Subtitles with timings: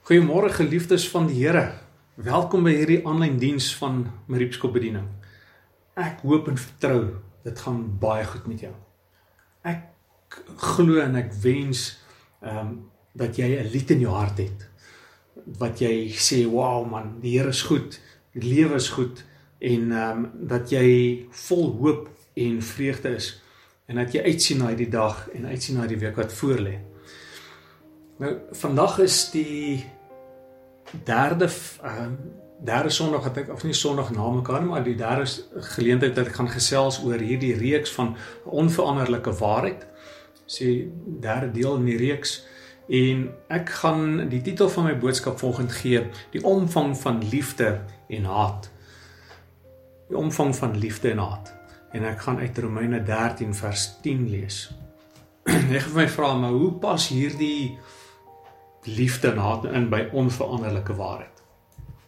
[0.00, 1.74] Goeiemôre geliefdes van die Here.
[2.16, 3.98] Welkom by hierdie aanlyn diens van
[4.32, 5.04] Mariepskop bediening.
[5.92, 7.00] Ek hoop en vertrou
[7.44, 8.72] dit gaan baie goed met jou.
[9.60, 11.84] Ek glo en ek wens
[12.40, 12.72] ehm um,
[13.12, 14.66] dat jy 'n lied in jou hart het.
[15.60, 18.00] Wat jy sê, "Wow man, die Here is goed.
[18.32, 19.24] Die lewe is goed."
[19.60, 23.42] En ehm um, dat jy vol hoop en vreugde is
[23.86, 26.89] en dat jy uitsien na die dag en uitsien na die week wat voorlê.
[28.20, 29.84] Nou vandag is die
[31.08, 35.24] derde ehm uh, derde Sondag wat ek of nie Sondag na mekaar maar die derde
[35.72, 38.10] geleentheid dat ek gaan gesels oor hierdie reeks van
[38.44, 39.86] onveranderlike waarheid.
[40.44, 40.66] Sê
[41.24, 42.34] derde deel in die reeks
[42.92, 46.02] en ek gaan die titel van my boodskap volgend gee:
[46.34, 47.70] Die omvang van liefde
[48.08, 48.68] en haat.
[50.12, 51.54] Die omvang van liefde en haat.
[51.96, 54.60] En ek gaan uit Romeine 13 vers 10 lees.
[55.48, 57.78] Ek het my vra maar hoe pas hierdie
[58.82, 61.40] liefde en haat in by onveranderlike waarheid.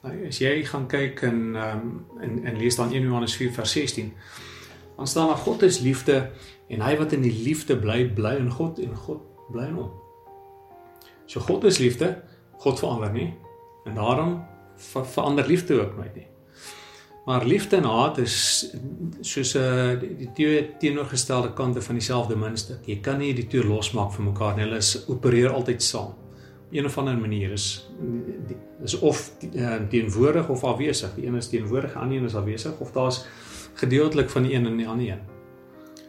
[0.03, 3.53] Nou as jy gaan kyk in ehm um, in in lees dan 1 Johannes 4
[3.53, 4.13] vers 16,
[4.97, 6.31] dan staan daar God is liefde
[6.69, 9.21] en hy wat in die liefde bly, bly in God en God
[9.53, 9.91] bly in hom.
[11.27, 12.23] So God is liefde,
[12.59, 13.35] God verander nie
[13.85, 14.41] en daarom
[14.77, 16.27] ver, verander liefde ook nooit nie.
[17.27, 18.67] Maar liefde en haat is
[19.21, 22.87] soos 'n uh, die, die twee teenoorgestelde kante van dieselfde muntstuk.
[22.87, 24.65] Jy kan nie die twee losmaak van mekaar nie.
[24.65, 26.22] Hulle is opereer altyd saam
[26.73, 27.91] een of ander manier is
[28.83, 31.15] is of uh, teenwoordig of afwesig.
[31.15, 33.25] Die een is teenwoordig, die ander een is afwesig of daar's
[33.75, 35.21] gedeeltelik van die een en die ander een.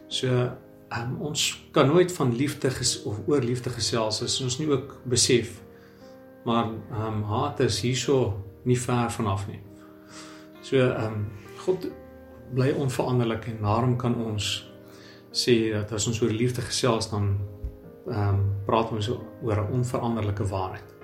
[0.06, 0.28] So
[0.88, 2.70] um, ons kan nooit van liefde
[3.04, 5.62] of oor liefde gesels as ons nie ook besef
[6.44, 9.60] maar um, haat is hierso nie ver vanaf nie.
[10.62, 11.26] So ehm um,
[11.64, 11.86] God
[12.54, 14.48] bly onveranderlik en daarom kan ons
[15.32, 17.38] sê dat as ons oor liefde gesels dan
[18.06, 19.08] ehm um, praat ons
[19.42, 20.94] oor 'n onveranderlike waarheid.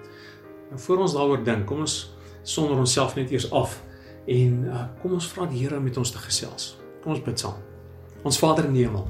[0.70, 3.82] En voor ons daaroor dink, kom ons sonder onsself net eers af
[4.26, 6.78] en uh, kom ons vra die Here met ons te gesels.
[7.02, 7.58] Kom ons bid saam.
[8.22, 9.08] Ons Vader in die hemel.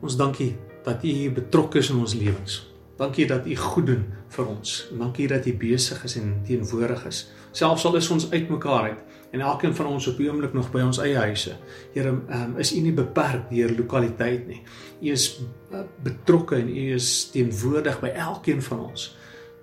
[0.00, 2.66] Ons dankie dat U hier betrokke is in ons lewens.
[2.98, 4.88] Dankie dat U goed doen vir ons.
[4.98, 7.28] Dankie dat U besig is en teenwoordig is.
[7.52, 10.80] Selfs al is ons uitmekaar uit en elkeen van ons op die oomblik nog by
[10.80, 11.56] ons eie huise.
[11.92, 14.60] Here, um, is U nie beperk deur lokaliteit nie.
[15.02, 15.28] U is
[15.72, 19.10] uh, betrokke en U is teenwoordig by elkeen van ons.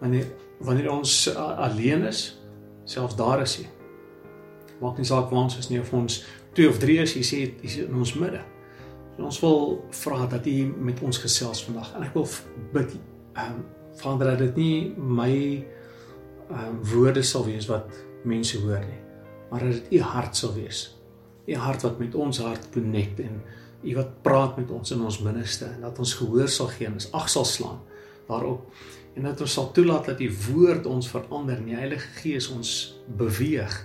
[0.02, 0.34] Wanneer
[0.66, 2.38] wanneer ons uh, alleen is,
[2.88, 3.66] selfs daar is U.
[4.81, 6.22] Maak nie saak waar ons is nie of ons
[6.56, 8.44] 2 of 3 is, U sê U is in ons midde.
[9.18, 9.66] En ons wil
[10.04, 10.58] vra dat U
[10.92, 11.92] met ons gesels vandag.
[11.98, 12.30] En ek wil
[12.75, 13.00] bid
[13.36, 13.66] ehm um,
[13.96, 15.31] Vader dat dit nie my
[16.52, 17.90] ehm um, woorde sal wees wat
[18.28, 19.05] mense hoor nie
[19.50, 20.97] maar dat dit u hart sal wees.
[21.45, 23.41] U hart wat met ons hart connect en
[23.85, 26.97] u wat praat met ons in ons binneste en dat ons gehoor sal gee en
[26.97, 27.81] ons ag sal slaan
[28.25, 28.66] daarop
[29.16, 32.72] en dat ons sal toelaat dat u woord ons verander en die Heilige Gees ons
[33.17, 33.75] beweeg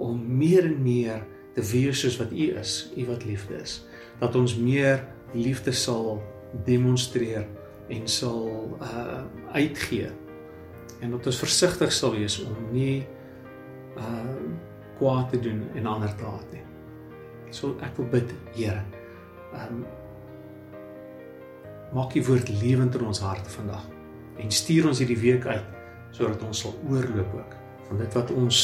[0.00, 1.24] om meer en meer
[1.54, 3.82] te wees soos wat u is, u wat liefde is.
[4.20, 5.02] Dat ons meer
[5.36, 6.22] liefde sal
[6.64, 7.44] demonstreer
[7.92, 8.48] en sal
[8.80, 10.08] uh uitgee
[11.02, 13.02] en dat ons versigtig sal wees om nie
[14.00, 14.70] uh
[15.02, 16.62] kwaad te doen en ander te haat nie.
[17.50, 18.84] So ek wil bid, Here.
[19.52, 19.82] Ehm um,
[21.92, 23.82] maak U woord lewend in ons harte vandag
[24.40, 25.66] en stuur ons hierdie week uit
[26.16, 27.56] sodat ons sal oorloop ook
[27.88, 28.60] van dit wat ons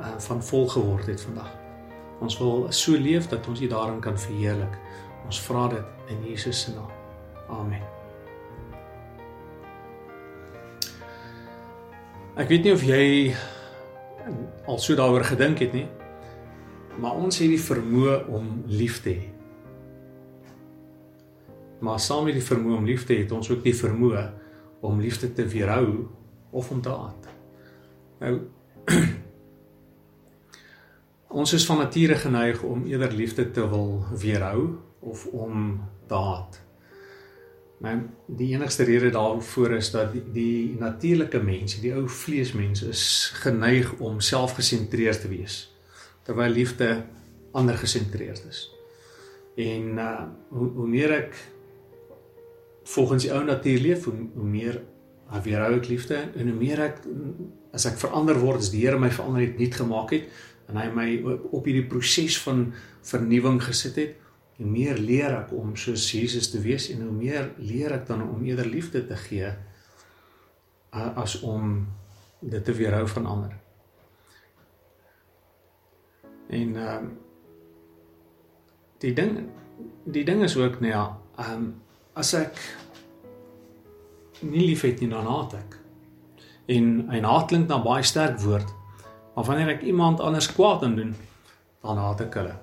[0.00, 1.50] uh, van vol geword het vandag.
[2.24, 4.78] Ons wil so leef dat ons U daarin kan verheerlik.
[5.28, 6.88] Ons vra dit in Jesus se naam.
[7.52, 7.84] Amen.
[12.40, 13.34] Ek weet nie of jy
[14.66, 15.86] al so daaroor gedink het nie.
[17.00, 19.30] Maar ons het die vermoë om lief te hê.
[21.84, 24.24] Maar saam met die vermoë om lief te hê, het ons ook die vermoë
[24.84, 26.06] om liefde te weerhou
[26.50, 27.28] of om te haat.
[28.20, 28.34] Nou
[31.40, 34.68] ons is van nature geneig om eerder liefde te wil weerhou
[35.00, 36.63] of om te haat.
[37.84, 43.02] Maar die enigste rede daarvoor is dat die, die natuurlike mens, die ou vleesmens is
[43.42, 45.58] geneig om selfgesentreerd te wees
[46.24, 47.02] terwyl liefde
[47.52, 48.62] ander gesentreerd is.
[49.60, 51.36] En uh hoe hoe meer ek
[52.94, 54.80] volgens die ou natuur leef, hoe, hoe meer
[55.44, 57.04] weerhou ek liefde en hoe meer ek
[57.76, 60.32] as ek verander word, as die Here my verander het, nuut gemaak het
[60.72, 61.08] en hy my
[61.52, 62.70] op hierdie proses van
[63.04, 64.16] vernuwing gesit het,
[64.56, 68.22] hoe meer leer ek om soos Jesus te wees en hoe meer leer ek dan
[68.22, 69.50] om eerder liefde te gee
[70.94, 71.88] as om
[72.38, 73.56] dit te weerhou van ander.
[76.48, 77.12] En ehm uh,
[79.02, 79.32] die ding
[80.04, 81.04] die ding is ook nou ja,
[81.36, 81.64] ehm um,
[82.14, 82.60] as ek
[84.40, 85.78] nie liefhet nie dan haat ek.
[86.66, 88.70] En 'n haat klink na baie sterk woord.
[89.34, 91.14] Maar wanneer ek iemand anders kwaad aan doen,
[91.82, 92.54] dan haat ek hulle.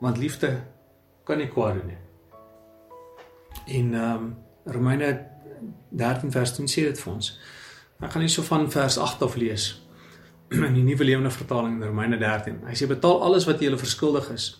[0.00, 0.60] Want liefde
[1.30, 2.00] kan nie kwaad doen nie.
[3.80, 4.30] In ehm um,
[4.70, 5.10] Romeine
[5.90, 7.30] 13 vers 10 sê dit vir ons.
[8.00, 9.70] Ek gaan nie so van vers 8 af lees
[10.68, 12.62] in die nuwe lewende vertaling in Romeine 13.
[12.68, 14.52] Hy sê betaal alles wat jy hulle verskuldig is.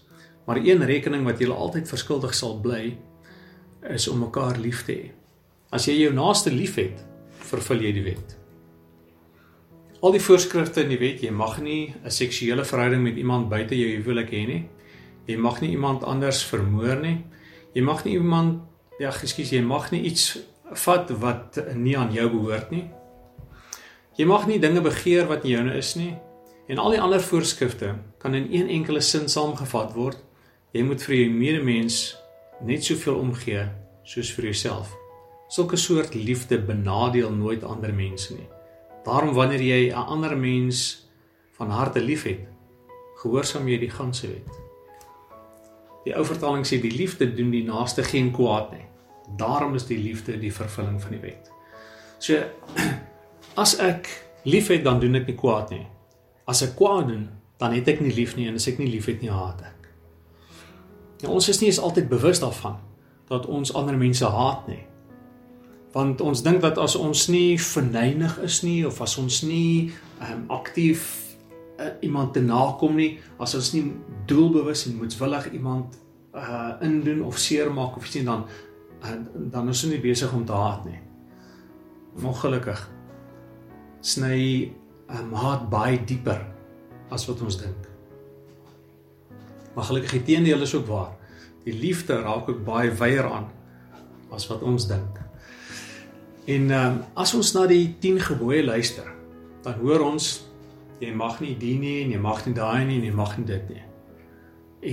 [0.46, 2.96] Maar een rekening wat jy altyd verskuldig sal bly
[3.94, 5.08] is om mekaar lief te hê.
[5.72, 7.04] As jy jou naaste liefhet,
[7.50, 8.36] vervul jy die wet.
[10.00, 13.76] Al die voorskrifte in die wet, jy mag nie 'n seksuele verhouding met iemand buite
[13.76, 14.62] jou huwelik hê nie.
[15.26, 17.24] Jy mag nie iemand anders vermoor nie.
[17.74, 18.62] Jy mag nie iemand
[18.98, 20.38] ja, ekskuus, jy mag nie iets
[20.84, 22.86] vat wat nie aan jou behoort nie.
[24.18, 26.14] Jy mag nie dinge begeer wat nie joune is nie.
[26.70, 30.18] En al die ander voorskrifte kan in een enkele sin saamgevat word.
[30.72, 32.00] Jy moet vir jou medemens
[32.62, 33.64] net soveel omgee
[34.06, 34.92] soos vir jouself.
[35.50, 38.46] Sulke soort liefde benadeel nooit ander mense nie.
[39.04, 41.08] Daarom wanneer jy 'n ander mens
[41.58, 42.46] van harte liefhet,
[43.22, 44.69] gehoorsaam jy die ganse wet.
[46.06, 48.86] Die ou vertaling sê die liefde doen die naaste geen kwaad nie.
[49.38, 51.50] Daarom is die liefde die vervulling van die wet.
[52.18, 52.40] So
[53.62, 54.08] as ek
[54.48, 55.84] liefhet, dan doen ek nie kwaad nie.
[56.48, 57.28] As ek kwaad doen,
[57.60, 59.90] dan het ek nie lief nie en as ek nie liefhet nie, haat ek.
[61.20, 62.78] Ja, ons is nie eens altyd bewus daarvan
[63.30, 64.82] dat ons ander mense haat nie.
[65.92, 69.92] Want ons dink dat as ons nie verneig is nie of as ons nie
[70.22, 71.29] um, aktief
[71.80, 73.84] uh, iemand te nakom nie, as ons nie
[74.30, 75.98] doelbewus en moedswillig iemand
[76.30, 78.44] uh indoen of seermaak of iets nie dan
[79.02, 79.16] uh,
[79.50, 81.00] dan is ons nie besig om te haat nie.
[82.22, 82.84] Ongelukkig
[84.00, 84.72] sny
[85.10, 86.44] um, haat baie dieper
[87.10, 87.88] as wat ons dink.
[89.74, 91.16] Maar gelukkig die teendeel is ook waar.
[91.64, 93.50] Die liefde raak ook baie wyer aan
[94.34, 95.18] as wat ons dink.
[96.46, 99.06] En ehm um, as ons na die 10 gebooie luister,
[99.62, 100.49] dan hoor ons
[101.00, 103.46] jy mag nie dien nie en jy mag nie daai nie en jy mag nie
[103.48, 103.84] dit nie.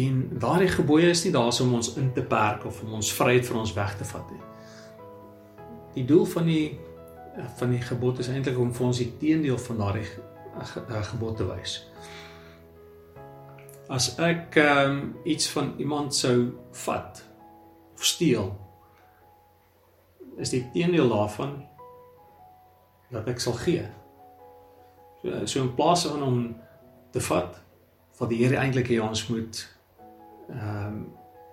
[0.03, 3.45] En daardie gebooie is nie daar om ons in te perk of om ons vryheid
[3.47, 4.43] vir ons weg te vat nie.
[5.95, 6.77] Die doel van die
[7.59, 10.07] van die gebod is eintlik om vir ons die teendeel van daardie
[11.11, 11.75] gebod te wys
[13.87, 16.51] as ek um, iets van iemand sou
[16.83, 17.23] vat
[17.95, 18.51] of steel
[20.37, 21.55] is die teendeel daarvan
[23.09, 23.85] dat ek sal gee.
[25.27, 26.55] So, so in plaas van om
[27.11, 27.59] te vat
[28.17, 29.63] wat die Here eintlik hê ons moet
[30.47, 31.05] ehm um,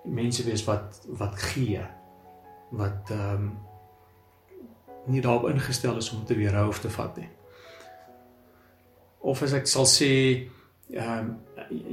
[0.05, 1.81] mense wees wat wat gee
[2.77, 3.47] wat ehm um,
[5.09, 7.29] nie daarop ingestel is om te weerhou of te vat nie.
[9.19, 10.11] Of as ek sal sê
[10.93, 11.33] ehm um,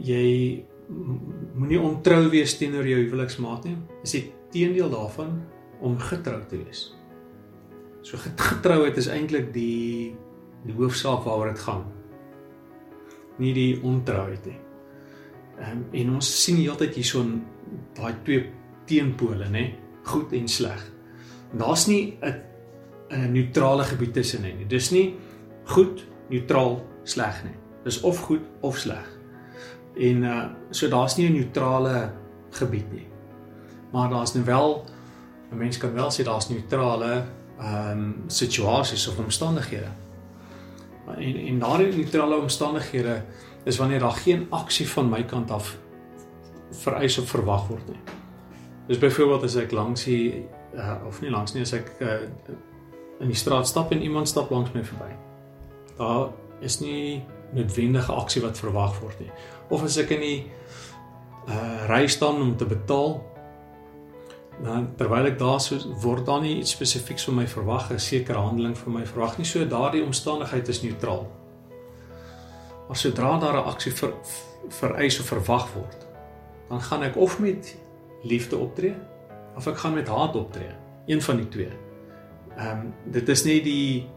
[0.05, 3.77] jy moenie ontrou wees teenoor jou huweliksmaat nie.
[4.05, 5.41] Is die teendeel daarvan
[5.81, 6.91] om getrou te wees.
[8.07, 10.15] So getrouheid is eintlik die
[10.65, 11.85] die hoofsaak waaroor dit gaan.
[13.37, 14.59] Nie die ontrouheid nie.
[15.59, 17.43] Ehm um, en ons sien heeltyd hierson
[17.97, 18.47] daai twee
[18.87, 19.75] teenpole, nê,
[20.09, 20.81] goed en sleg.
[21.53, 22.35] Daar's nie 'n
[23.11, 24.67] 'n neutrale gebied tussen nie.
[24.67, 25.15] Dis nie
[25.65, 27.57] goed, neutraal, sleg nie.
[27.85, 29.09] Dis of goed of sleg.
[29.97, 32.13] En uh so daar's nie 'n neutrale
[32.51, 33.07] gebied nie.
[33.93, 34.85] Maar daar's nou wel
[35.53, 37.25] 'n mens kan wel sê daar's neutrale
[37.59, 39.91] ehm um, situasies of omstandighede.
[41.19, 43.23] En en daardie neutrale omstandighede
[43.65, 45.77] is wanneer daar geen aksie van my kant af
[46.71, 48.01] vereis of verwag word nie.
[48.87, 50.43] Dis byvoorbeeld as ek langs hier
[50.75, 52.17] uh, of nie langs nie as ek uh,
[53.21, 55.13] in die straat stap en iemand stap langs my verby.
[55.99, 59.31] Daar is nie noodwendige aksie wat verwag word nie.
[59.69, 60.41] Of as ek in die
[61.51, 63.17] uh ry staan om te betaal,
[64.61, 68.39] dan terwyl ek daar so word daar nie iets spesifieks van my verwag, 'n sekere
[68.39, 71.27] handeling van my verwag nie, so daardie omstandigheid is neutraal.
[72.89, 74.13] Maar sodra daar 'n aksie vir
[74.69, 76.07] vereis of verwag word,
[76.69, 77.77] dan gaan ek of met
[78.23, 78.95] liefde optree
[79.57, 80.75] of ek gaan met haat optree.
[81.07, 81.73] Een van die twee.
[82.57, 84.09] Ehm um, dit is nie die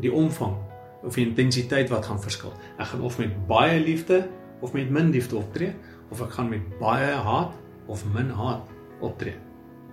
[0.00, 0.56] die omvang
[1.02, 2.52] of die intensiteit wat gaan verskil.
[2.78, 4.28] Ek gaan of met baie liefde
[4.60, 5.74] of met min liefde optree
[6.10, 7.54] of ek gaan met baie haat
[7.86, 8.66] of min haat
[9.00, 9.36] optree.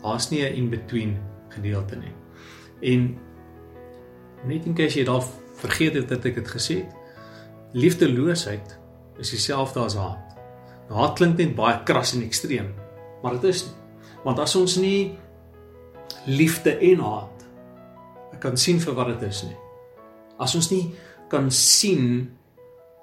[0.02, 1.18] Daar's nie 'n in-between
[1.50, 2.14] gedeelte nie.
[2.82, 3.18] En
[4.46, 5.24] net in keer jy daar
[5.54, 6.96] vergeet het dat ek dit gesê het,
[7.74, 8.80] liefdeloosheid
[9.18, 10.38] is dieselfde as haat.
[10.90, 12.74] Nou haat klink net baie kras en ekstreem,
[13.24, 13.74] maar dit is nie.
[14.24, 15.18] Want as ons nie
[16.26, 17.46] liefde en haat
[18.40, 19.58] kan sien vir wat dit is nie
[20.38, 20.86] as ons nie
[21.32, 22.30] kan sien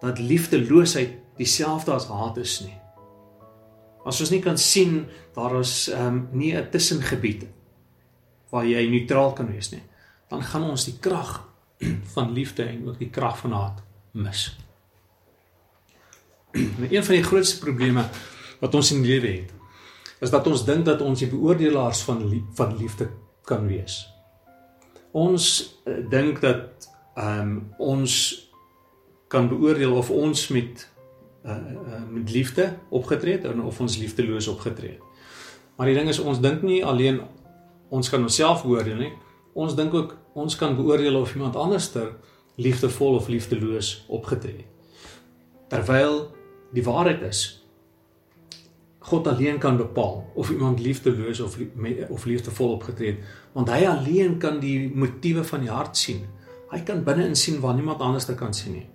[0.02, 2.76] dat liefdeloosheid dieselfde as haat is nie.
[4.04, 7.46] As ons nie kan sien daar is ehm um, nie 'n tussengebied
[8.50, 9.82] waar jy neutraal kan wees nie,
[10.28, 11.42] dan gaan ons die krag
[12.14, 13.82] van liefde en ook die krag van haat
[14.12, 14.56] mis.
[16.52, 18.04] Maar een van die grootste probleme
[18.60, 19.52] wat ons in die lewe het,
[20.20, 23.08] is dat ons dink dat ons die beoordelaars van lief, van liefde
[23.44, 24.04] kan wees.
[25.12, 28.14] Ons uh, dink dat ehm um, ons
[29.28, 30.88] kan beoordeel of ons met
[31.44, 35.00] uh, uh, met liefde opgetree het of ons liefdeloos opgetree het.
[35.76, 37.20] Maar die ding is ons dink nie alleen
[37.88, 39.12] ons kan onsself beoordeel nie.
[39.54, 42.14] Ons dink ook ons kan beoordeel of iemand anderster
[42.56, 44.70] liefdevol of liefdeloos opgetree het.
[45.68, 46.30] Terwyl
[46.74, 47.42] die waarheid is
[49.04, 51.58] God alleen kan bepaal of iemand liefdeloos of
[52.08, 56.24] of liefdevol opgetree het, want hy alleen kan die motiewe van die hart sien.
[56.70, 58.86] Hy kan binne in sien waar niemand anders kan sien nie.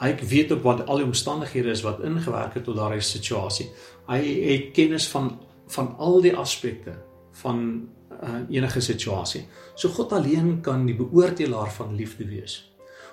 [0.00, 3.70] Hy weet op wat al die omstandighede is wat ingewerk het tot daardie situasie.
[4.08, 5.36] Hy het kennis van
[5.66, 6.92] van al die aspekte
[7.42, 7.88] van
[8.22, 9.48] uh, enige situasie.
[9.74, 12.60] So God alleen kan die beoordelaar van liefde wees.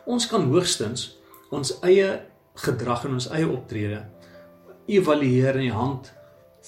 [0.06, 1.16] Ons kan hoogstens
[1.50, 2.12] ons eie
[2.62, 4.04] gedrag en ons eie optrede
[4.86, 6.12] evalueer in die hand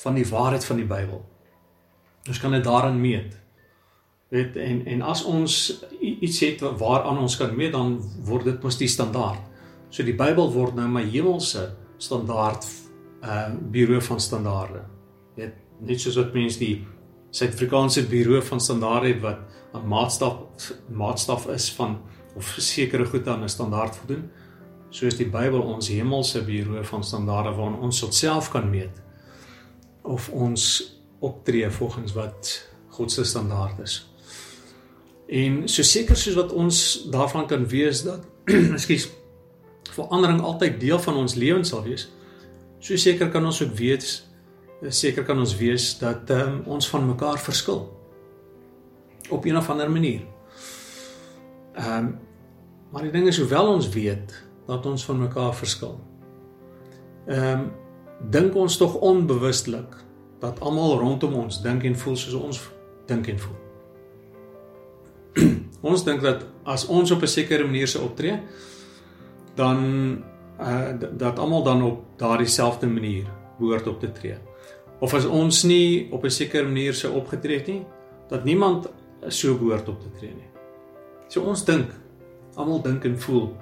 [0.02, 1.22] van die waarheid van die Bybel.
[2.28, 3.36] Ons kan dit daarin meet.
[4.34, 5.56] Weet en en as ons
[6.02, 9.42] iets het waaraan ons kan meet, dan word dit mos die standaard.
[9.96, 11.70] So die Bybel word nou my hemelse
[12.04, 12.66] standaard
[13.24, 14.82] uh bureau van standaarde.
[15.38, 15.56] Weet
[15.88, 16.84] net soos wat mense die
[17.36, 19.40] Suid-Afrikaanse bureau van standaarde het wat
[19.74, 21.98] 'n maatstaf maatstaf is van
[22.36, 24.30] of sekere goed aan 'n standaard voldoen,
[24.90, 29.02] so is die Bybel ons hemelse bureau van standaarde waarna ons self kan meet
[30.04, 34.10] of ons optree volgens wat God se standaard is.
[35.28, 38.26] En so seker soos wat ons daarvan kan wees dat
[38.78, 39.10] ekskuus
[39.96, 42.10] verandering altyd deel van ons lewens sal wees,
[42.80, 44.06] so seker kan ons ook weet
[44.92, 47.86] seker kan ons wees dat um, ons van mekaar verskil
[49.34, 50.22] op een of ander manier.
[51.74, 52.14] Ehm um,
[52.94, 54.32] maar die ding is hoewel ons weet
[54.68, 56.00] dat ons van mekaar verskil.
[57.28, 57.72] Ehm um,
[58.32, 59.98] dink ons tog onbewustelik
[60.40, 62.62] dat almal rondom ons dink en voel soos ons
[63.10, 63.58] dink en voel.
[65.92, 68.40] ons dink dat as ons op 'n sekere manier se optree,
[69.56, 69.80] dan
[70.60, 73.26] uh dat almal dan op daardie selfde manier
[73.60, 74.38] behoort op te tree.
[75.00, 77.86] Of as ons nie op 'n sekere manier se opgetree het nie,
[78.28, 78.90] dat niemand
[79.28, 80.50] so behoort op te tree nie.
[81.28, 81.92] So ons dink,
[82.56, 83.56] almal dink en voel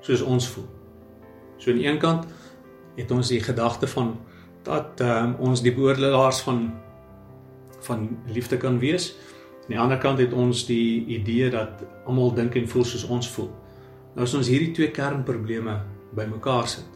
[0.00, 0.66] soos ons voel.
[1.56, 2.26] So aan die een kant
[2.96, 4.16] het ons die gedagte van
[4.62, 6.72] dat um, ons die beoordelaars van
[7.84, 9.14] van liefde kan wees.
[9.64, 13.28] Aan die ander kant het ons die idee dat almal dink en voel soos ons
[13.30, 13.50] voel.
[14.14, 15.80] Nou as ons hierdie twee kernprobleme
[16.14, 16.90] bymekaar sit,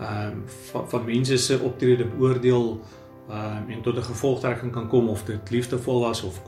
[0.00, 2.80] ehm um, van, van mense se optrede beoordeel
[3.28, 6.42] ehm um, en tot 'n gevolgtrekking kan kom of dit liefdevol was of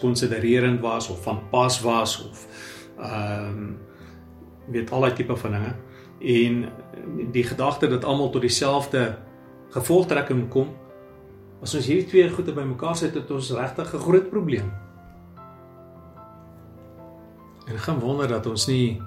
[0.00, 2.46] konsidererend was of van pas was of
[2.98, 3.78] ehm um,
[4.66, 5.74] weet al daai tipe van dinge
[6.20, 6.64] en
[7.32, 9.18] die gedagte dat almal tot dieselfde
[9.70, 10.72] gevolgtrekking kom.
[11.62, 14.72] As ons hierdie twee goede bymekaar sit, het ons regtig 'n groot probleem.
[17.66, 19.02] En gaan wonder dat ons nie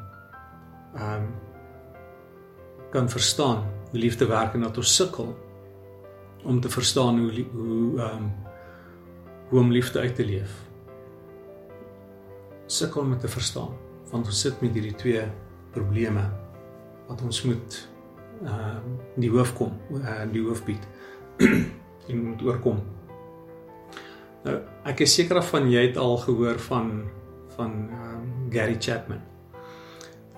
[0.95, 1.29] ehm um,
[2.89, 5.37] kan verstaan hoe liefde werk en dat ons sukkel
[6.43, 8.31] om te verstaan hoe hoe ehm um,
[9.49, 10.51] hoe om liefde uit te leef.
[12.65, 13.73] Sukkel om te verstaan
[14.09, 15.23] want ons sit met hierdie twee
[15.71, 16.23] probleme
[17.07, 17.89] wat ons moet
[18.43, 18.77] uh
[19.19, 20.87] die hoof kom uh die hoof bied
[22.09, 22.79] en moet oorkom.
[24.45, 26.93] Nou ek is seker van jy het al gehoor van
[27.57, 29.21] van um, Gary Chapman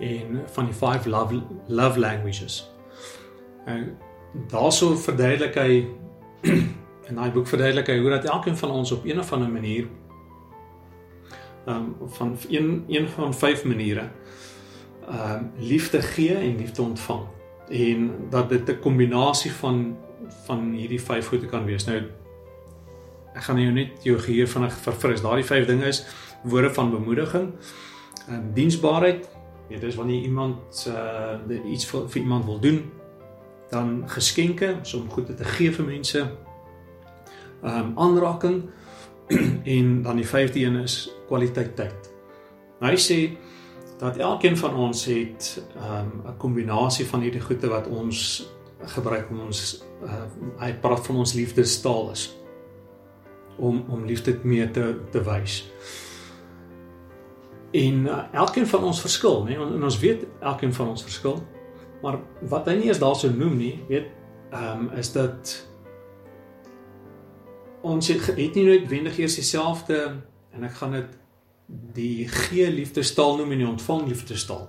[0.02, 2.72] en van die 5 love love languages.
[3.66, 3.98] En
[4.48, 5.88] daarso verduidelik hy
[7.10, 9.88] in daai boek verduidelik hy hoe dat elkeen van ons op een of ander manier
[11.70, 14.08] um van een een van vyf maniere
[15.10, 17.28] um liefde gee en liefde ontvang
[17.70, 19.98] en dat dit 'n kombinasie van
[20.46, 21.86] van hierdie vyf goede kan wees.
[21.86, 22.02] Nou
[23.34, 25.22] ek gaan jou net jou geheue vinnig verfris.
[25.22, 26.06] Daardie vyf dinge is
[26.44, 27.52] woorde van bemoediging,
[28.28, 29.30] ehm um, diensbaarheid,
[29.80, 32.92] dit is wanneer iemand uh iets vir, vir iemand wil doen,
[33.70, 36.20] dan geskenke, so om goed te gee vir mense.
[37.64, 38.64] Ehm um, aanraking
[39.78, 42.12] en dan die vyfde een is kwaliteit tyd.
[42.80, 43.20] Nou hy sê
[44.02, 48.50] dat elkeen van ons het um, 'n kombinasie van hierdie goede wat ons
[48.86, 50.26] gebruik om ons uh,
[50.58, 52.36] hy praat van ons liefdestaal is
[53.58, 55.62] om om liefde mee te te wys.
[57.72, 59.56] En uh, elkeen van ons verskil, nê?
[59.56, 61.40] En ons weet elkeen van ons verskil.
[62.02, 62.20] Maar
[62.52, 64.10] wat hy nie eens daarso noem nie, weet,
[64.52, 65.54] ehm um, is dat
[67.82, 69.98] ons het, het nie noodwendig eers dieselfde
[70.52, 71.18] en ek gaan dit
[71.96, 74.68] die gee liefdestaal noem en die ontvang liefdestaal.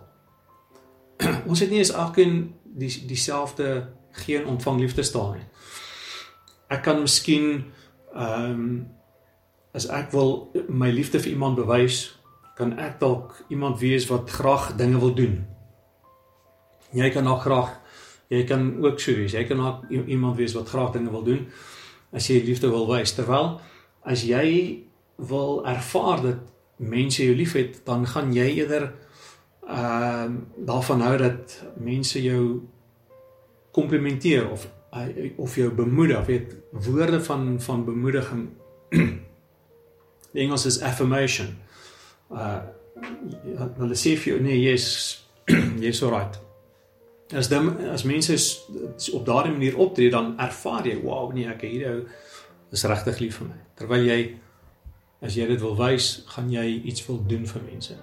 [1.50, 3.90] ons het nie eens elkeen die dieselfde
[4.22, 5.46] gee en ontvang liefdestaal nie.
[6.72, 7.72] Ek kan miskien
[8.14, 8.66] ehm um,
[9.72, 12.10] as ek wil my liefde vir iemand bewys,
[12.62, 15.40] kan ek dalk iemand wees wat graag dinge wil doen.
[16.94, 17.78] Jy kan ook graag
[18.32, 19.34] jy kan ook so wees.
[19.34, 21.46] Jy kan ook iemand wees wat graag dinge wil doen
[22.12, 23.14] as jy liefde wil wys.
[23.16, 23.58] Terwyl
[24.08, 24.84] as jy
[25.16, 26.50] wil ervaar dat
[26.82, 28.92] mense jou liefhet, dan gaan jy eerder
[29.62, 32.62] ehm uh, daarvan hou dat mense jou
[33.72, 34.66] komplimenteer of
[35.36, 38.48] of jou bemoedig, weet woorde van van bemoediging.
[38.90, 41.56] Die Engels is affirmation.
[42.32, 42.60] Uh
[43.78, 44.88] hulle sê vir jou nee, jy's
[45.82, 46.38] jy's alright.
[47.32, 48.36] As dan as mense
[49.16, 52.02] op daardie manier optree, dan ervaar jy, wow, nee, ek hierdie ou
[52.72, 53.58] is regtig lief vir my.
[53.78, 54.20] Terwyl jy
[55.22, 57.98] as jy dit wil wys, gaan jy iets wil doen vir mense.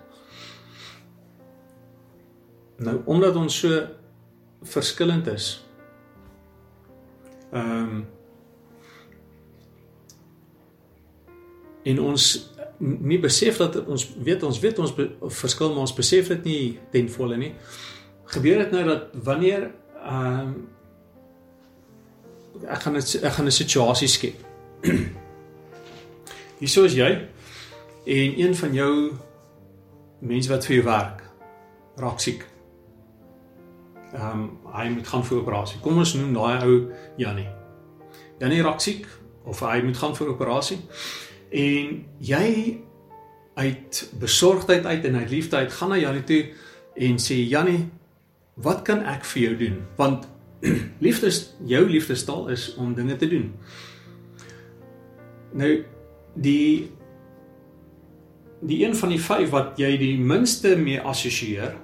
[2.80, 3.82] Nou omdat ons so
[4.76, 5.52] verskillend is,
[7.52, 8.08] ehm um,
[11.90, 12.24] en ons
[12.80, 16.80] nie besef dat ons weet ons weet ons be, verskil maar ons besef dit nie
[16.92, 17.54] ten volle nie.
[18.32, 19.72] Gebeur dit nou dat wanneer
[20.04, 20.60] ehm um,
[22.60, 24.46] ek gaan dit ek gaan 'n situasie skep.
[26.62, 27.10] Hieso is jy
[28.06, 29.14] en een van jou
[30.20, 31.24] mense wat vir jou werk
[31.96, 32.46] raak siek.
[34.14, 35.80] Ehm um, hy moet gaan vir operasie.
[35.80, 37.50] Kom ons noem daai ou Janie.
[38.40, 39.08] Janie raak siek
[39.44, 40.80] of hy moet gaan vir operasie.
[41.50, 42.80] En jy
[43.60, 46.44] uit besorgdheid uit en uit liefde uit gaan na Janie toe
[46.96, 47.90] en sê Janie,
[48.54, 49.82] wat kan ek vir jou doen?
[49.98, 50.28] Want
[51.06, 53.52] liefde is jou liefdestaal is om dinge te doen.
[55.52, 55.74] Nou
[56.36, 56.92] die
[58.60, 61.78] die een van die vyf wat jy die minste mee assosieer.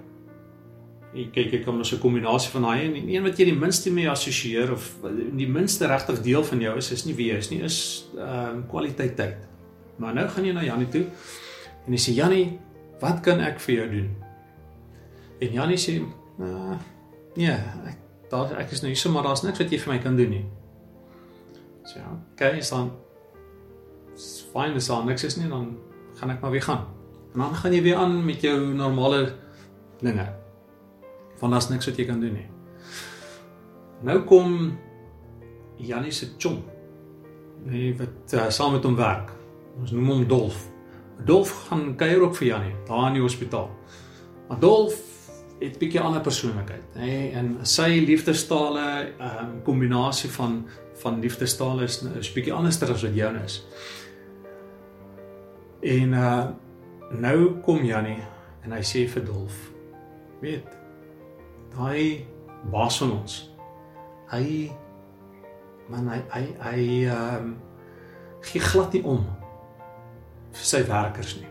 [1.16, 3.92] Ek kyk ek kom ons 'n kombinasie van daai en een wat jy die minste
[3.92, 4.96] mee assosieer of
[5.32, 8.60] die minste regtig deel van jou is is nie wie jy is nie, is ehm
[8.60, 9.55] uh, kwaliteit tyd.
[9.98, 11.06] Maar nou gaan jy na Janie toe
[11.86, 12.60] en jy sê Janie,
[13.02, 14.10] wat kan ek vir jou doen?
[15.44, 16.00] En Janie sê,
[16.40, 16.78] uh,
[17.36, 17.98] "Nee, ek
[18.30, 20.30] daar ek is nou hier so maar daar's niks wat jy vir my kan doen
[20.30, 20.46] nie."
[21.84, 22.92] So ja, okay, is dan
[24.54, 25.78] fyn is daar niks is nie dan
[26.16, 26.86] gaan ek maar weer gaan.
[27.34, 29.34] En dan gaan jy weer aan met jou normale
[30.00, 30.26] dinge.
[31.40, 32.48] Want daar's niks wat jy kan doen nie.
[34.02, 34.78] Nou kom
[35.76, 36.64] Janie se chom.
[37.66, 39.35] Nee, wat uh, saam met hom werk.
[39.80, 40.68] Ons noem hom Dolf.
[41.26, 43.70] Dolf gaan kuier ook vir Janie daar in die hospitaal.
[44.48, 44.96] Maar Dolf
[45.60, 51.20] het bietjie ander persoonlikheid, nê, nee, en sy liefdestale, 'n um, ehm, kombinasie van van
[51.20, 53.66] liefdestale is 'n bietjie anderster as wat joune is.
[55.82, 56.46] En uh
[57.12, 58.24] nou kom Jannie
[58.64, 59.72] en hy sê vir Dolf,
[60.42, 60.68] weet,
[61.78, 62.26] daai
[62.72, 63.52] baas van ons.
[64.32, 64.72] Hy
[65.90, 67.58] man hy hy hy um
[68.42, 69.26] gee glad nie om
[70.56, 71.50] vir sy werkers nie.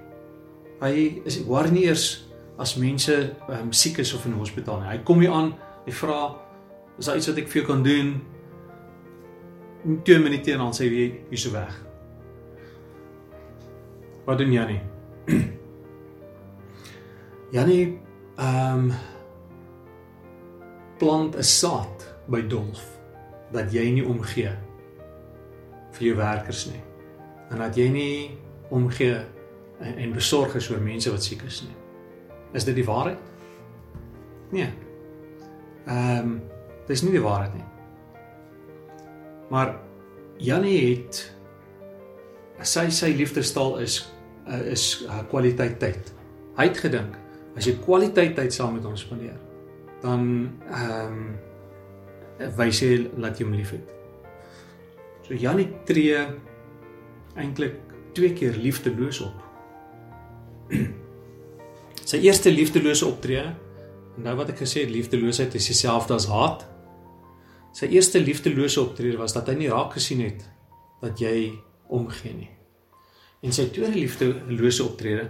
[0.80, 0.94] Hy
[1.28, 2.24] is waar nie eers
[2.60, 3.14] as mense
[3.48, 4.90] um, siek is of in 'n hospitaal nie.
[4.90, 5.54] Hy kom hier aan,
[5.86, 6.36] hy vra
[6.98, 8.22] is daar iets wat ek vir jou kan doen?
[9.84, 11.74] In 2 minute en dan sê hy hierso weg.
[14.24, 14.80] Wat doen Jannie?
[17.54, 17.98] Jannie
[18.38, 18.92] ehm um,
[20.98, 22.82] plant 'n saad by Dolf
[23.52, 24.50] dat jy nie omgee
[25.92, 26.80] vir jou werkers nie.
[27.50, 28.38] En dat jy nie
[28.70, 29.20] omgee
[29.80, 31.76] en, en besorg is oor mense wat siek is nie.
[32.54, 33.20] Is dit die waarheid?
[34.54, 34.70] Nee.
[35.86, 36.34] Ehm um,
[36.86, 37.64] dis nie die waarheid nie.
[39.50, 39.74] Maar
[40.38, 41.20] Jannie het
[42.62, 44.02] sy sy liefdestaal is
[44.48, 46.12] uh, is uh, kwaliteit tyd.
[46.58, 47.16] Hy het gedink
[47.54, 49.38] as jy kwaliteit tyd saam met hom spandeer,
[50.02, 50.24] dan
[50.68, 51.26] ehm um,
[52.58, 53.90] wys jy dat jy hom liefhet.
[55.24, 56.18] So Janie tree
[57.38, 59.42] eintlik twee keer liefdeloos op.
[62.10, 63.54] Sy eerste liefdelose optrede,
[64.22, 66.66] nou wat ek gesê het, liefdeloosheid is dieselfde as haat.
[67.74, 70.44] Sy eerste liefdelose optrede was dat hy nie raak gesien het
[71.02, 71.50] dat jy
[71.92, 72.52] omgee nie.
[73.44, 75.26] En sy tweede liefdelose optrede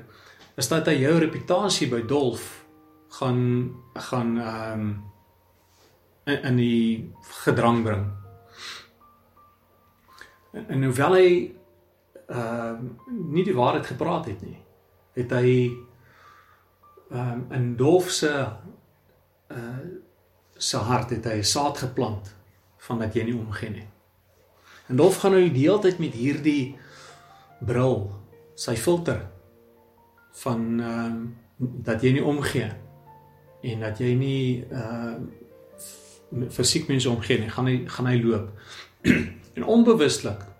[0.61, 2.45] is dat hy jou reputasie by Dolf
[3.19, 3.41] gaan
[4.11, 4.95] gaan ehm um,
[6.25, 7.13] in, in die
[7.45, 8.05] gedrang bring.
[10.53, 11.29] En, en hoewel hy
[12.27, 14.59] ehm um, nie die waarheid gepraat het nie,
[15.13, 15.51] het hy
[17.11, 18.33] ehm um, in Dolf se
[19.49, 19.85] uh
[20.57, 22.35] se hart het hy 'n saad geplant
[22.77, 23.89] van dat jy nie omgee nie.
[24.89, 26.77] En Dolf gaan nou die hele tyd met hierdie
[27.59, 28.13] bril,
[28.55, 29.27] sy filter
[30.33, 32.73] van ehm um, dat jy nie omgee
[33.63, 35.29] en dat jy nie ehm
[36.35, 38.51] uh, vir siek mense omgee nie, gaan hy gaan hy loop.
[39.57, 40.54] en onbewuslik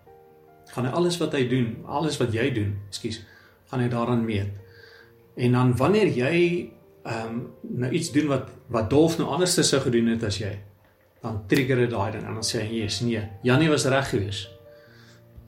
[0.75, 3.21] gaan hy alles wat hy doen, alles wat jy doen, ekskuus,
[3.71, 4.51] gaan hy daaraan meet.
[5.39, 6.37] En dan wanneer jy
[7.05, 7.41] ehm um,
[7.83, 10.53] nou iets doen wat wat Dolf nou anders sou gedoen het as jy,
[11.21, 14.49] dan trigger dit daai ding en dan sê hy, "Jesus, nee, Janie was reg geweest."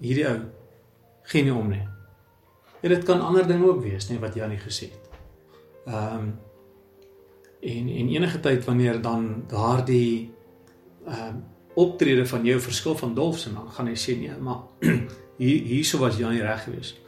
[0.01, 0.41] Hierdie ou
[1.23, 1.89] geen nie om nie.
[2.83, 5.11] En dit kan ander dinge ook wees, nee, wat Janie gesê het.
[5.87, 6.39] Ehm um,
[7.61, 10.31] en en enige tyd wanneer dan daardie
[11.07, 11.45] ehm um,
[11.77, 14.65] optrede van jou verskil van Dolf se dan gaan hy sê nee, maar
[15.41, 17.01] hier hierso was Janie reg geweest.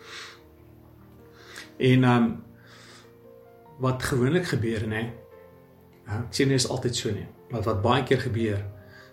[1.78, 2.36] En ehm um,
[3.78, 5.04] wat gewoonlik gebeur nê.
[6.08, 8.64] Ja, ek sê nie is altyd so nie, maar wat baie keer gebeur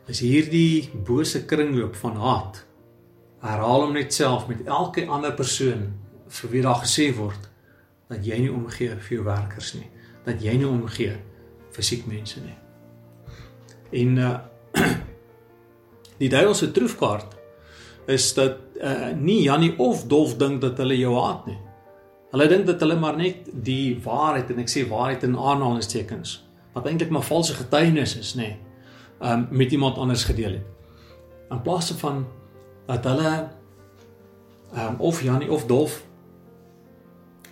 [0.09, 2.63] is hierdie bose kringloop van haat.
[3.45, 5.91] Herhaal hom net self met elke ander persoon
[6.39, 7.49] vir wie daar gesê word
[8.09, 9.87] dat jy nie omgee vir jou werkers nie,
[10.25, 11.15] dat jy nie omgee
[11.75, 12.57] vir siek mense nie.
[14.01, 14.35] En uh
[16.17, 17.35] die duiwel se troefkaart
[18.11, 21.57] is dat uh nie Jannie of Dolf dink dat hulle jou haat nie.
[22.31, 26.41] Hulle dink dat hulle maar net die waarheid en ek sê waarheid in aanhalingstekens
[26.75, 28.55] wat eintlik maar valse getuienis is, nê.
[29.23, 30.65] Um met iemand anders gedeel het.
[31.49, 32.25] In plaas van
[32.85, 33.31] dat hulle
[34.75, 36.03] um of Jannie of Dolf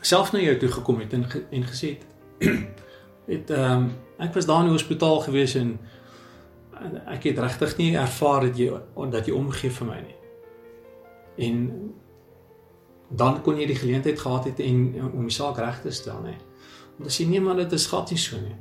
[0.01, 2.03] self na jou toe gekom het en en gesê het
[3.33, 5.77] het um ek was daar in die hospitaal gewees en
[7.05, 8.71] ek het regtig nie ervaar dat jy
[9.11, 10.15] dat jy omgee vir my nie.
[11.47, 11.59] En
[13.09, 14.79] dan kon jy die geleentheid gehad het en
[15.13, 16.35] om die saak reg te stel, nê.
[16.97, 18.55] Want as jy nee maar dit is gat nie so nie.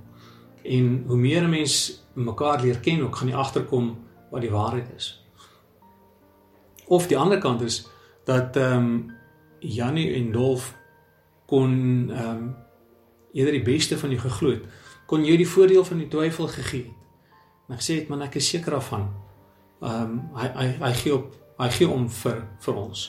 [0.63, 3.97] En hoe meer 'n mens mekaar leer ken, ook gaan jy agterkom
[4.31, 5.25] wat die waarheid is.
[6.87, 7.89] Of die ander kant is
[8.25, 9.11] dat ehm um,
[9.59, 10.75] Jannie en Dolf
[11.47, 12.57] kon ehm um,
[13.33, 14.65] eerder die beste van jou geglo het,
[15.07, 17.02] kon jy die voordeel van die twyfel gegee het.
[17.73, 19.07] En ek sê dit man ek is seker daarvan.
[19.81, 23.05] Ehm um, hy hy hy gee op hy gee om vir vir ons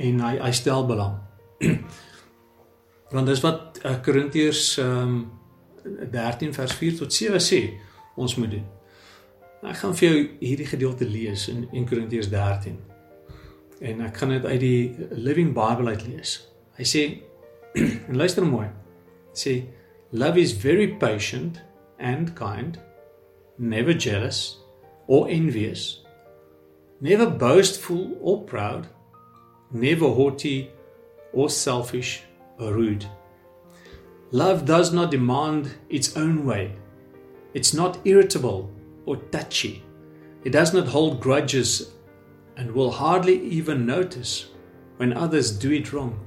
[0.00, 1.18] en hy hy stel belang.
[3.12, 5.20] Want dis wat uh, Korintiërs ehm um,
[6.12, 7.60] 13 vers 4 tot 7 sê
[8.16, 8.64] ons moet doen.
[9.68, 12.80] Ek gaan vir jou hierdie gedeelte lees in 1 Korintiërs 13.
[13.92, 16.38] En ek gaan dit uit die Living Bible uit lees.
[16.80, 17.06] Hy sê
[18.08, 18.70] en luister mooi.
[19.36, 19.60] Sê
[20.16, 21.60] love is very patient
[22.00, 22.80] and kind,
[23.60, 24.56] never jealous
[25.06, 26.00] or envious,
[27.00, 28.88] never boastful or proud
[29.72, 30.70] never haughty
[31.32, 32.22] or selfish
[32.58, 33.06] or rude.
[34.32, 36.76] Love does not demand its own way.
[37.54, 38.72] It's not irritable
[39.06, 39.82] or touchy.
[40.44, 41.92] It does not hold grudges
[42.56, 44.46] and will hardly even notice
[44.96, 46.18] when others do it wrong.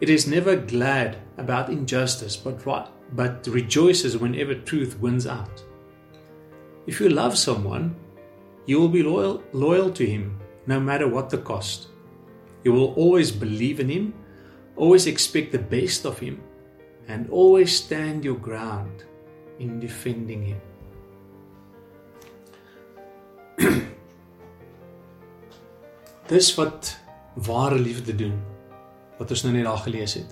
[0.00, 2.64] It is never glad about injustice, but,
[3.12, 5.63] but rejoices whenever truth wins out.
[6.86, 7.96] If you love someone,
[8.66, 11.88] you will be loyal, loyal to him no matter what the cost.
[12.64, 14.14] You will always believe in Him,
[14.76, 16.40] always expect the best of Him,
[17.08, 19.04] and always stand your ground
[19.58, 20.60] in defending Him.
[26.28, 26.96] Dis wat
[27.34, 28.40] ware liefde doen
[29.18, 30.30] wat ons nou net daar gelees het.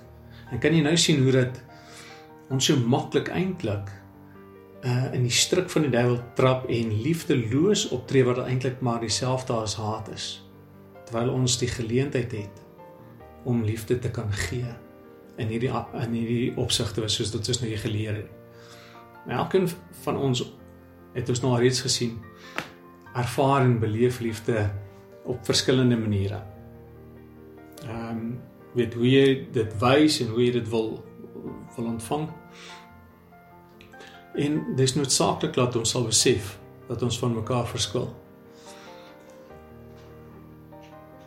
[0.50, 1.54] En kan jy nou sien hoe dit
[2.52, 3.86] ons so maklik eintlik
[4.82, 9.52] uh in die struik van die duiwel trap en liefdeloos optree wat eintlik maar dieselfde
[9.52, 10.30] as haat is
[11.06, 12.62] terwyl ons die geleentheid het
[13.44, 14.70] om liefde te kan gee
[15.40, 18.30] in hierdie in hierdie opsigte soos dit ons nou hier geleer het.
[19.32, 19.68] Elkeen
[20.04, 20.44] van ons
[21.14, 22.18] het ons nou reeds gesien
[23.18, 24.70] ervaar en beleef liefde
[25.28, 26.42] op verskillende maniere.
[27.86, 28.40] Ehm um,
[28.72, 30.94] weet hoe jy dit wys en hoe jy dit wil
[31.76, 32.30] wil ontvang.
[34.34, 38.08] En dis noodsaaklik dat ons sal besef dat ons van mekaar verskil.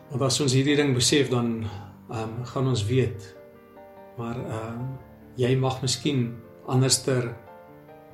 [0.10, 1.66] Want as ons hierdie ding besef dan
[2.10, 3.36] ehm um, gaan ons weet.
[4.18, 4.88] Maar ehm um,
[5.36, 6.30] jy mag miskien
[6.66, 7.34] anderster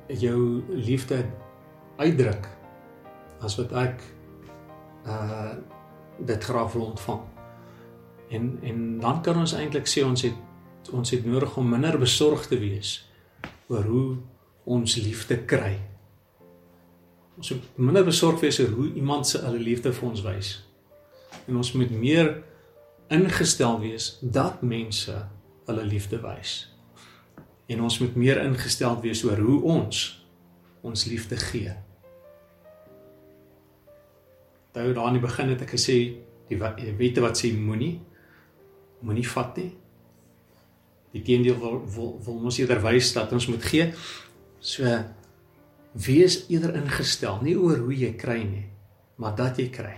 [0.08, 1.22] jou liefde
[1.96, 2.48] uitdruk
[3.40, 4.02] as wat ek
[5.06, 5.54] uh
[6.22, 7.20] dit graag wil ontvang.
[8.28, 12.48] En en dan kan ons eintlik sê ons het ons het nodig om minder besorgd
[12.48, 13.08] te wees
[13.68, 14.16] oor hoe
[14.64, 15.76] ons liefde kry.
[17.36, 20.52] Ons moet minder besorgd wees oor hoe iemand se hulle liefde vir ons wys
[21.48, 22.28] en ons moet meer
[23.12, 25.14] ingestel wees dat mense
[25.66, 26.52] hulle liefde wys.
[27.66, 30.02] En ons moet meer ingestel wees oor hoe ons
[30.82, 31.74] ons liefde gee.
[34.72, 35.96] Daar daar aan die begin het ek gesê
[36.48, 38.00] die wette wat sê moenie
[39.02, 39.70] moenie vat nie.
[41.12, 43.90] Die teendeel wil wil, wil ons eerder wys dat ons moet gee.
[44.62, 44.86] So
[46.06, 48.68] wees eerder ingestel nie oor hoe jy kry nie,
[49.20, 49.96] maar dat jy kry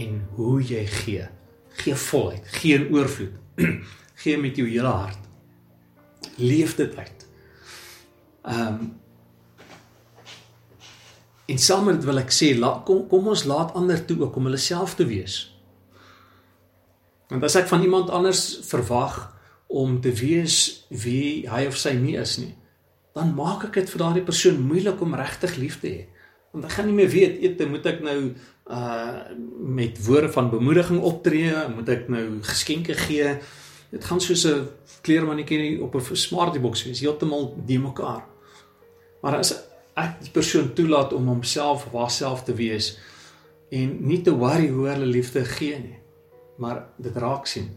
[0.00, 1.28] en hoe jy gee.
[1.82, 3.36] Gee voluit, gee in oorvloed.
[4.22, 5.28] gee met jou hele hart.
[6.40, 7.28] Leef dit uit.
[8.48, 8.90] Ehm um,
[11.52, 14.46] En saam met wil ek sê, laat kom kom ons laat ander toe ook om
[14.48, 15.36] hulle self te wees.
[17.28, 19.18] Want as ek van iemand anders verwag
[19.66, 22.54] om te wees wie hy of sy nie is nie,
[23.14, 26.04] dan maak ek dit vir daardie persoon moeilik om regtig lief te hê.
[26.52, 28.18] Want ek gaan nie meer weet eet moet ek nou
[28.72, 29.16] uh
[29.58, 33.38] met woorde van bemoediging optree, moet ek nou geskenke gee.
[33.90, 34.68] Dit gaan soos 'n
[35.02, 38.24] kleermannetjie op 'n smartie boks wees, heeltemal die mekaar.
[39.22, 39.52] Maar as
[39.98, 42.94] ek die persoon toelaat om homself of haarself te wees
[43.72, 45.98] en nie te worry hoe hulle liefde gee nie
[46.62, 47.70] maar dit raak sien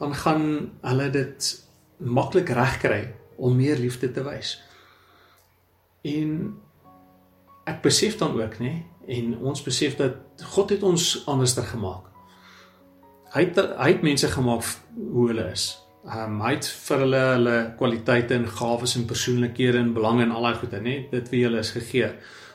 [0.00, 0.44] dan gaan
[0.82, 1.50] hulle dit
[1.98, 3.02] maklik regkry
[3.36, 4.56] om meer liefde te wys
[6.02, 6.54] en
[7.66, 8.72] ek besef dan ook nê
[9.06, 12.10] en ons besef dat God het ons anderster gemaak
[13.34, 15.70] hy het hy het mense gemaak hoe hulle is
[16.04, 20.48] um, hy het vir hulle hulle kwaliteite en gawes en persoonlikhede en belange en al
[20.48, 22.12] daai goede, nê, dit wie hulle is gegee,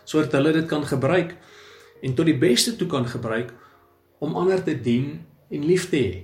[0.07, 1.35] sodat hulle dit kan gebruik
[2.05, 3.53] en tot die beste toe kan gebruik
[4.23, 5.17] om ander te dien
[5.53, 6.17] en lief te hê.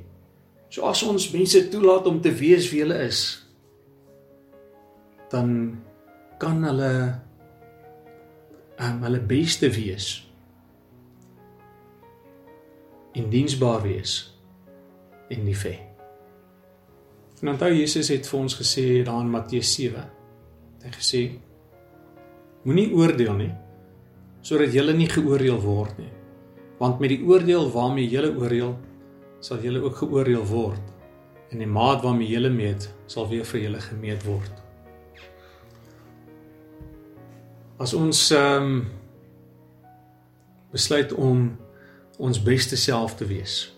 [0.73, 3.23] So as ons mense toelaat om te wees wie hulle is,
[5.31, 5.77] dan
[6.43, 6.91] kan hulle
[8.83, 10.11] um, hulle beste wees
[13.15, 14.17] en diensbaar wees
[15.31, 15.75] en lief hê.
[17.43, 20.03] En onthou Jesus het vir ons gesê daar in Matteus 7.
[20.83, 21.21] Hy gesê
[22.63, 23.53] moenie oordeel nie
[24.43, 26.11] sodat jy nie geoordeel word nie.
[26.81, 28.73] Want met die oordeel waarmee jy oordeel,
[29.39, 30.91] sal jy ook geoordeel word
[31.53, 34.62] en die maat waarmee jy meet, sal weer vir julle gemeet word.
[37.81, 38.83] As ons ehm um,
[40.73, 41.51] besluit om
[42.17, 43.73] ons beste self te wees,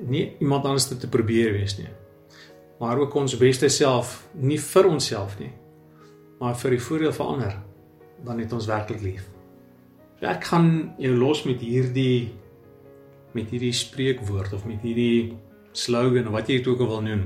[0.00, 1.90] nie iemand anders te probeer wees nie.
[2.80, 5.52] Maar ook ons beste self nie vir onsself nie,
[6.40, 7.58] maar vir die voordeel van ander,
[8.24, 9.28] dan het ons werklik lief.
[10.18, 12.32] So ek gaan jou los met hierdie
[13.32, 15.32] met hierdie spreekwoord of met hierdie
[15.72, 17.22] slogan of wat jy dit ook al wil noem.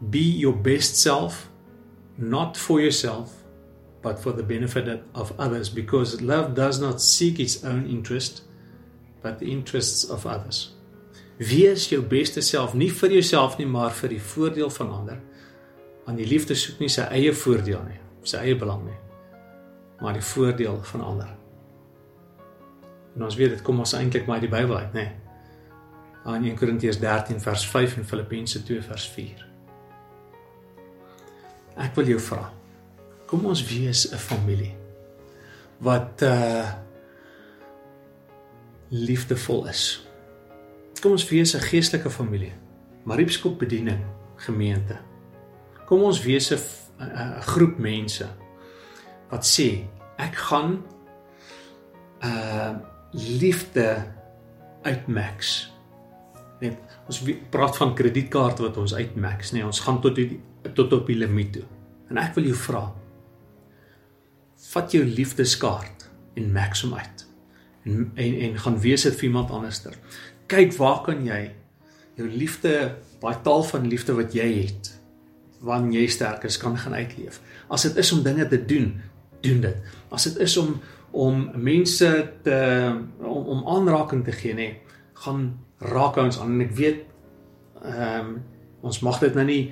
[0.00, 1.50] Be your best self
[2.16, 3.44] not for yourself
[4.02, 8.42] but for the benefit of others because love does not seek its own interest
[9.22, 10.74] but the interests of others.
[11.38, 15.22] Wees jou beste self, nie vir jouself nie, maar vir die voordeel van ander.
[16.04, 18.98] Want die liefde soek nie sy eie voordeel nie, sy eie belang nie,
[20.02, 21.32] maar die voordeel van ander.
[23.16, 25.08] En ons weet dit kom ons eintlik maar uit die Bybel uit, nê?
[26.28, 29.53] Aan 1 Korintiërs 13 vers 5 en Filippense 2 vers 4.
[31.76, 32.52] Ek wil jou vra.
[33.26, 34.74] Kom ons wees 'n familie
[35.78, 36.72] wat uh
[38.88, 40.06] liefdevol is.
[41.00, 42.52] Kom ons wees 'n geestelike familie.
[43.04, 44.04] Mariepskop bediening
[44.36, 44.98] gemeente.
[45.86, 46.60] Kom ons wees 'n
[47.40, 48.26] groep mense
[49.30, 50.84] wat sê ek gaan
[52.22, 52.74] uh
[53.12, 54.06] liefde
[54.82, 55.72] uitmax.
[56.60, 60.40] Net ons praat van kredietkaarte wat ons uitmax, nee, ons gaan tot die
[60.72, 61.66] tot op die limiet toe.
[62.10, 62.84] En ek wil jou vra
[64.64, 66.06] vat jou liefdeskaart
[66.40, 67.24] en max hom uit
[67.84, 69.96] en en, en gaan wees dit vir iemand anderster.
[70.48, 71.40] Kyk waar kan jy
[72.16, 74.92] jou liefde, daai taal van liefde wat jy het,
[75.64, 77.40] wanneer jy sterk is, kan gaan uitleef.
[77.68, 78.92] As dit is om dinge te doen,
[79.44, 79.92] doen dit.
[80.14, 80.76] As dit is om
[81.14, 82.08] om mense
[82.42, 82.56] te
[83.22, 84.68] om, om aanraking te gee, nê,
[85.22, 87.04] gaan raak ons aan en ek weet
[87.84, 88.34] ehm um,
[88.84, 89.62] ons mag dit nou nie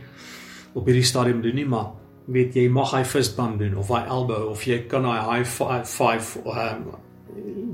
[0.72, 1.92] op hierdie stadium doen nie, maar
[2.32, 5.48] weet jy mag hy fist bump doen of hy elbow of jy kan hy high
[5.48, 6.92] five, five um,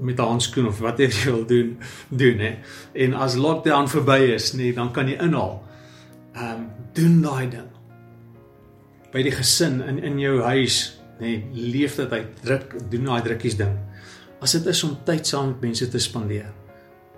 [0.02, 1.74] met handskoen of wat jy wil doen
[2.08, 2.52] doen hè.
[2.94, 5.58] En as lockdown verby is, nee, dan kan jy inhaal.
[6.34, 7.66] Ehm um, doen daai ding.
[9.12, 13.22] By die gesin in in jou huis, nê, nee, leef dit uit druk doen daai
[13.26, 13.76] drukkies ding.
[14.42, 16.50] As dit is om tyd saam met mense te spandeer.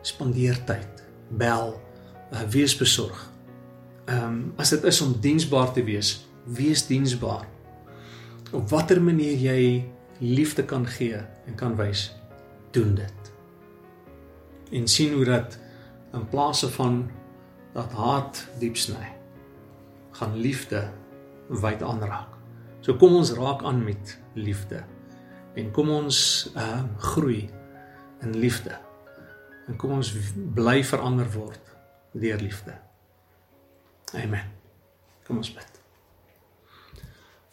[0.02, 1.04] Spandeer tyd.
[1.30, 1.74] Bel,
[2.32, 3.29] uh, wees besorg.
[4.10, 7.44] Ehm um, as dit is om diensbaar te wees, wees diensbaar.
[8.50, 9.84] Op watter manier jy
[10.18, 12.08] liefde kan gee en kan wys
[12.74, 13.30] doen dit.
[14.70, 15.58] En sien hoe dat
[16.12, 17.04] in plaas van
[17.72, 19.12] dat haat diep sny,
[20.18, 20.88] gaan liefde
[21.48, 22.34] wyd aanraak.
[22.80, 24.82] So kom ons raak aan met liefde
[25.54, 27.50] en kom ons ehm uh, groei
[28.26, 28.74] in liefde.
[29.68, 30.14] En kom ons
[30.54, 31.76] bly verander word
[32.12, 32.89] deur liefde.
[34.14, 34.42] Amen.
[35.26, 35.80] Kom ons bid.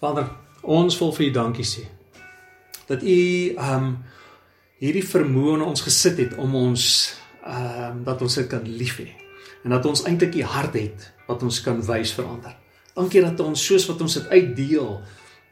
[0.02, 0.30] Vader,
[0.62, 1.86] ons wil vir U dankie sê
[2.88, 3.16] dat U
[3.60, 3.88] um,
[4.80, 6.84] hierdie vermoë in ons gesit het om ons
[7.44, 9.10] um, dat ons dit kan lief hê
[9.66, 12.54] en dat ons eintlik U hart het wat ons kan wys vir ander.
[12.96, 14.94] Dankie dat ons soos wat ons dit uitdeel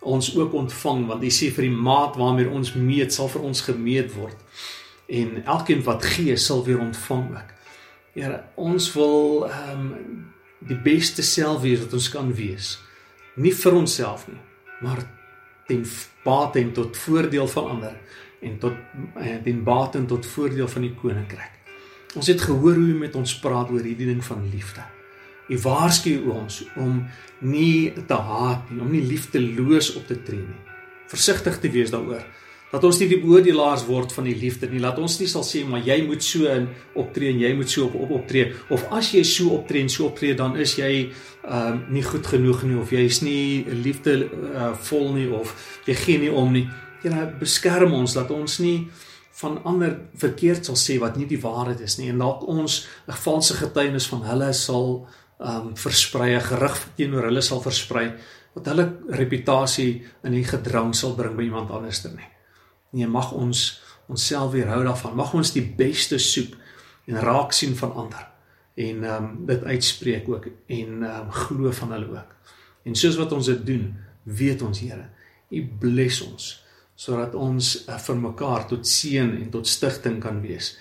[0.06, 3.66] ons ook ontvang want U sê vir die maat waarmee ons meet sal vir ons
[3.68, 4.64] gemeet word
[5.10, 7.52] en elkeen wat gee sal weer ontvang ook.
[8.16, 10.24] Here, ons wil ehm um,
[10.60, 12.76] die beste self wees wat ons kan wees.
[13.36, 14.40] Nie vir onsself nie,
[14.82, 15.04] maar
[15.68, 15.84] ten
[16.24, 17.96] bate en tot voordeel van ander
[18.46, 18.74] en tot
[19.20, 21.52] en ten bate en tot voordeel van die koninkryk.
[22.16, 24.86] Ons het gehoor hoe jy met ons praat oor hierdie ding van liefde.
[25.52, 27.04] U waarsku ons om
[27.46, 30.62] nie te haat nie, om nie liefdeloos op te tree nie.
[31.12, 32.24] Versigtig te wees daaroor
[32.76, 34.82] dat ons nie die beoordelaars word van die liefde nie.
[34.84, 36.68] Laat ons nie sal sê maar jy moet so in
[37.00, 40.10] optree en jy moet so op, op optree of as jy so optree en so
[40.10, 40.92] optree dan is jy
[41.46, 45.56] ehm uh, nie goed genoeg nie of jy is nie liefde uh, vol nie of
[45.88, 46.66] jy gee nie om nie.
[47.06, 48.90] Jy beskerm ons dat ons nie
[49.40, 53.20] van ander verkeerd sal sê wat nie die waarheid is nie en dalk ons 'n
[53.24, 55.06] valse getuienis van hulle sal
[55.40, 58.12] ehm um, versprei, 'n gerug teenoor hulle sal versprei
[58.56, 62.35] wat hulle reputasie in die gedrang sal bring by iemand anders ter nie.
[62.96, 63.66] Nee, mag ons
[64.08, 65.16] onsself weerhou daarvan.
[65.18, 66.56] Mag ons die beste soek
[67.10, 68.24] en raak sien van ander
[68.76, 72.36] en ehm um, dit uitspreek ook en ehm um, glo van hulle ook.
[72.84, 75.10] En soos wat ons dit doen, weet ons Here,
[75.50, 76.52] U bless ons
[76.96, 80.78] sodat ons uh, vir mekaar tot seën en tot stigting kan wees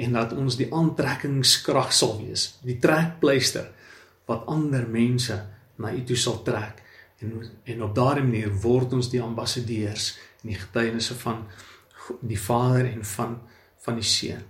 [0.00, 3.66] en dat ons die aantrekkingskrag sal wees, die trekpleister
[4.28, 5.36] wat ander mense
[5.76, 6.80] na U toe sal trek
[7.20, 11.46] en en op daardie manier word ons die ambassadeurs en die getuienisse van
[12.20, 13.40] die Vader en van
[13.80, 14.44] van die Seun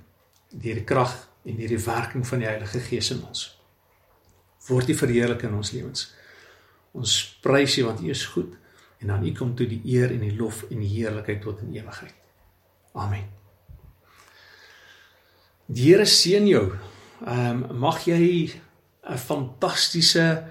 [0.50, 1.14] deur die krag
[1.46, 3.61] en deur die werking van die Heilige Gees in ons
[4.68, 6.09] word U verheerlik in ons lewens.
[6.96, 8.57] Ons prys U want U is goed
[9.00, 11.72] en aan U kom toe die eer en die lof en die heerlikheid tot in
[11.79, 12.16] ewigheid.
[12.98, 13.29] Amen.
[15.70, 16.66] Die Here seën jou.
[17.20, 20.44] Ehm um, mag jy 'n fantastiese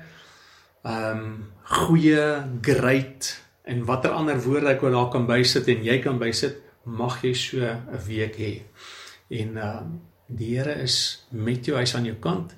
[0.83, 5.99] ehm um, goeie great en watter ander woorde ek wel daar kan bysit en jy
[6.01, 8.53] kan bysit, mag jy so 'n week hê.
[9.29, 9.81] En ehm uh,
[10.29, 12.53] die Here is met jou, hy's aan jou kant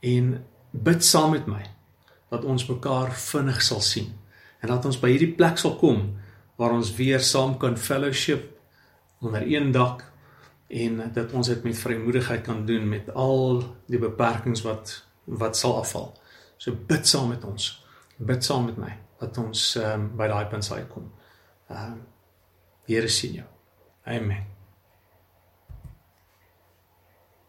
[0.00, 1.64] en bid saam met my
[2.30, 4.12] dat ons mekaar vinnig sal sien
[4.62, 6.14] en dat ons by hierdie plek sal kom
[6.58, 8.46] waar ons weer saam kan fellowship
[9.20, 10.04] onder een dak
[10.68, 15.76] en dat ons dit met vrymoedigheid kan doen met al die beperkings wat wat sal
[15.76, 16.14] afval.
[16.56, 17.84] So bid saam met ons.
[18.16, 21.10] Bid saam met my dat ons um, by daai punt sal kom.
[21.68, 22.06] Ehm uh,
[22.88, 23.48] Here sien jou.
[24.08, 24.57] Amen.